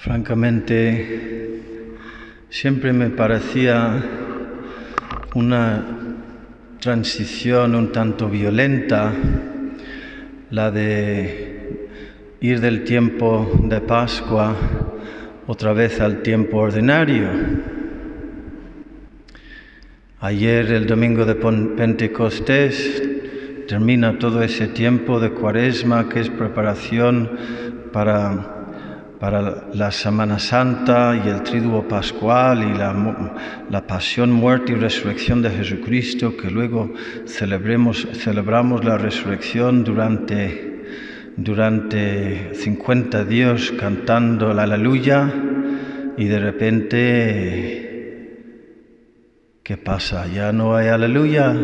[0.00, 1.60] Francamente,
[2.48, 4.02] siempre me parecía
[5.34, 5.84] una
[6.80, 9.12] transición un tanto violenta
[10.48, 11.90] la de
[12.40, 14.56] ir del tiempo de Pascua
[15.46, 17.28] otra vez al tiempo ordinario.
[20.20, 23.02] Ayer, el domingo de Pentecostés,
[23.68, 27.28] termina todo ese tiempo de cuaresma que es preparación
[27.92, 28.59] para
[29.20, 35.50] para la Semana Santa y el Triduo Pascual y la, pasión, muerte y resurrección de
[35.50, 36.90] Jesucristo, que luego
[37.26, 40.86] celebramos la resurrección durante,
[41.36, 45.30] durante 50 días cantando la aleluya
[46.16, 46.96] y de repente,
[49.62, 50.28] ¿qué pasa?
[50.28, 51.54] ¿Ya no hay aleluya?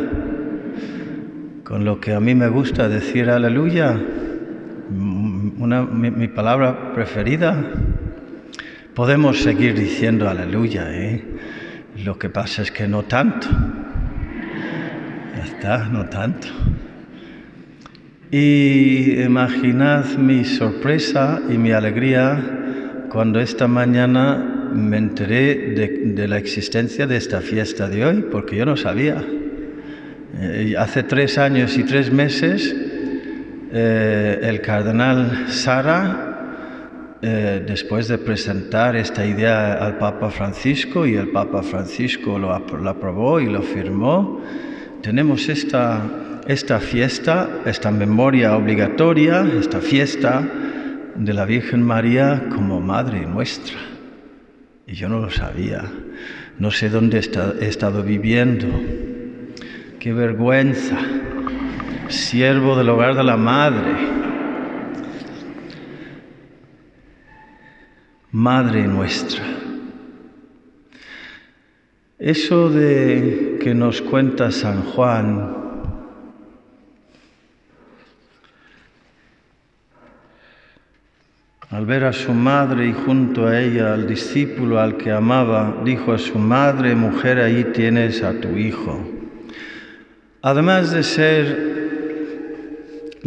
[1.64, 3.98] Con lo que a mí me gusta decir aleluya
[5.58, 7.64] una, mi, palabra preferida.
[8.94, 11.24] Podemos seguir diciendo aleluya, ¿eh?
[12.04, 13.48] Lo que pasa es que no tanto.
[15.36, 16.48] Ya está, no tanto.
[18.30, 27.06] Y imaginad mi sorpresa y mi alegría cuando esta mañana me enteré de, la existencia
[27.06, 29.24] de esta fiesta de hoy, porque yo no sabía.
[30.38, 32.74] Eh, hace tres años y tres meses
[33.72, 41.28] eh, el cardenal Sara, eh, después de presentar esta idea al Papa Francisco y el
[41.30, 44.40] Papa Francisco lo, aprobó y lo firmó,
[45.02, 46.00] tenemos esta,
[46.46, 50.46] esta fiesta, esta memoria obligatoria, esta fiesta
[51.16, 53.78] de la Virgen María como Madre nuestra.
[54.86, 55.82] Y yo no lo sabía,
[56.58, 57.18] no sé dónde
[57.60, 58.68] he estado viviendo.
[59.98, 60.96] Qué vergüenza
[62.08, 63.94] siervo del hogar de la madre,
[68.30, 69.44] madre nuestra.
[72.18, 75.66] Eso de que nos cuenta San Juan,
[81.68, 86.12] Al ver a su madre y junto a ella al discípulo al que amaba, dijo
[86.12, 89.04] a su madre, mujer, ahí tienes a tu hijo.
[90.42, 91.75] Además de ser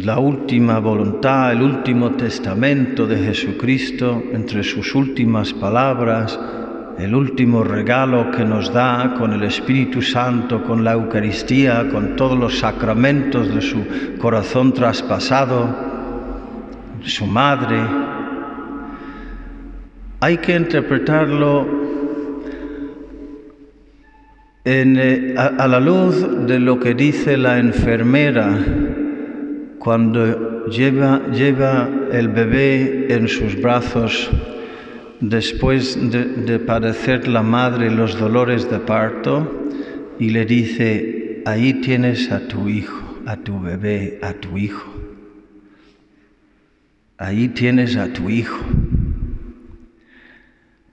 [0.03, 6.39] la última voluntad, el último testamento de Jesucristo, entre sus últimas palabras,
[6.97, 12.37] el último regalo que nos da con el Espíritu Santo, con la Eucaristía, con todos
[12.37, 13.85] los sacramentos de su
[14.19, 15.75] corazón traspasado,
[17.01, 17.81] su madre.
[20.21, 21.67] Hay que interpretarlo
[24.65, 28.97] eh, a la luz de lo que dice la enfermera
[29.79, 34.29] cuando lleva, lleva el bebé en sus brazos
[35.21, 39.69] después de, padecer la madre los dolores de parto
[40.19, 44.93] y le dice, ahí tienes a tu hijo, a tu bebé, a tu hijo.
[47.17, 48.63] Ahí tienes a tu hijo.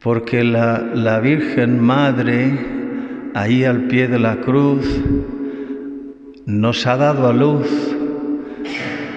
[0.01, 4.85] Porque la, la Virgen Madre, ahí al pie de la cruz,
[6.47, 7.96] nos ha dado a luz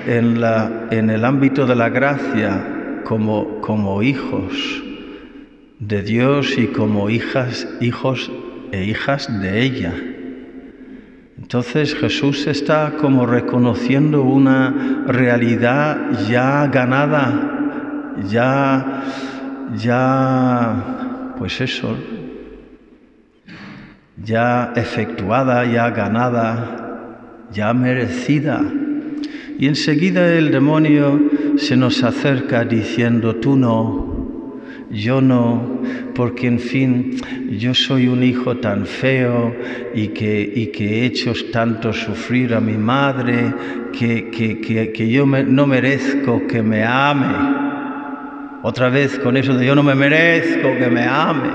[0.08, 4.84] en, la, en el ámbito de la gracia como, como hijos
[5.80, 8.32] de Dios y como hijas, hijos
[8.72, 9.94] e hijas de ella.
[11.38, 15.98] Entonces Jesús está como reconociendo una realidad
[16.30, 19.04] ya ganada, ya,
[19.76, 21.96] ya, pues eso,
[24.24, 28.62] ya efectuada, ya ganada, ya merecida.
[29.60, 31.20] Y enseguida el demonio
[31.58, 34.50] se nos acerca diciendo, tú no,
[34.90, 35.82] yo no,
[36.16, 37.18] porque en fin,
[37.60, 39.54] yo soy un hijo tan feo
[39.94, 43.54] y que, y que he hecho tanto sufrir a mi madre,
[43.92, 47.60] que, que, que yo no merezco que me ame.
[48.64, 51.50] Otra vez con eso de yo no me merezco que me ame.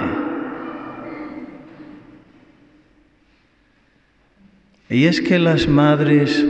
[4.91, 6.45] Y es que las madres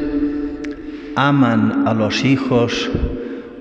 [1.14, 2.90] aman a los hijos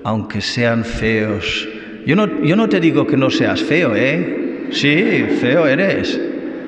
[0.04, 1.66] aunque sean feos.
[2.06, 4.68] Yo no, yo no te digo que no seas feo, ¿eh?
[4.70, 6.20] Sí, feo eres.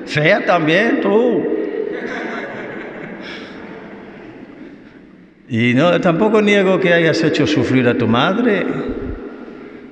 [0.05, 1.43] Fea también tú.
[5.49, 8.65] Y no, tampoco niego que hayas hecho sufrir a tu madre,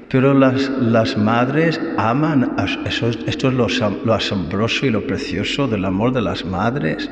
[0.09, 2.55] pero las, las madres aman,
[2.85, 3.67] eso, esto es lo,
[4.03, 7.09] lo asombroso y lo precioso del amor de las madres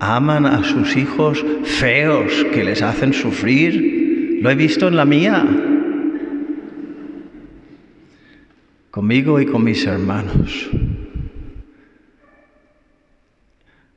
[0.00, 4.38] aman a sus hijos feos que les hacen sufrir.
[4.42, 5.44] Lo he visto en la mía.
[8.96, 10.70] conmigo y con mis hermanos.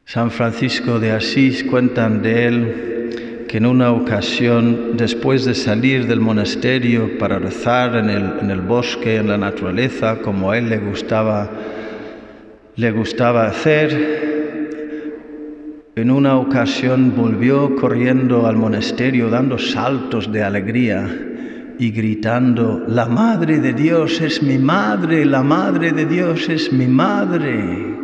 [0.04, 6.20] San Francisco de Asís cuentan de él que en una ocasión, después de salir del
[6.20, 11.50] monasterio para rezar en el, bosque, en la naturaleza, como a él le gustaba,
[12.76, 14.29] le gustaba hacer,
[16.00, 21.08] en una ocasión volvió corriendo al monasterio dando saltos de alegría
[21.78, 26.88] y gritando, la Madre de Dios es mi Madre, la Madre de Dios es mi
[26.88, 27.96] Madre.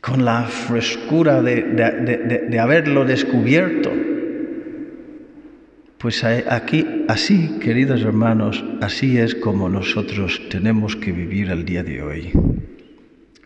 [0.00, 3.92] Con la frescura de, haberlo descubierto.
[5.98, 12.02] Pues aquí, así, queridos hermanos, así es como nosotros tenemos que vivir el día de
[12.02, 12.32] hoy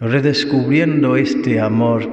[0.03, 2.09] redescubriendo este amor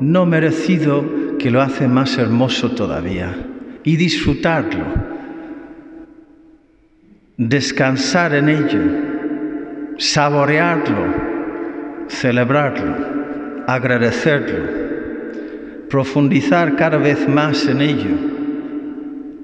[0.00, 3.34] no merecido que lo hace más hermoso todavía.
[3.84, 4.84] Y disfrutarlo,
[7.36, 8.80] descansar en ello,
[9.98, 11.14] saborearlo,
[12.08, 14.64] celebrarlo, agradecerlo,
[15.88, 18.16] profundizar cada vez más en ello.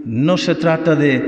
[0.05, 1.21] No se trata de,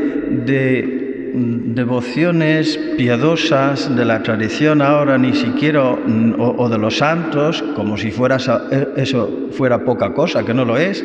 [0.44, 0.95] de
[1.36, 8.38] devociones piadosas de la tradición ahora ni siquiera o, de los santos, como si fuera,
[8.70, 11.04] e, eso fuera poca cosa, que no lo es.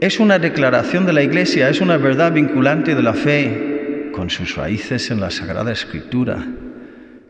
[0.00, 4.54] Es una declaración de la Iglesia, es una verdad vinculante de la fe con sus
[4.54, 6.46] raíces en la Sagrada Escritura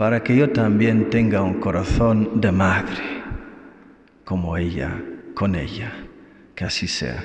[0.00, 3.22] para que yo también tenga un corazón de madre,
[4.24, 4.98] como ella,
[5.34, 5.92] con ella.
[6.54, 7.22] Que así sea.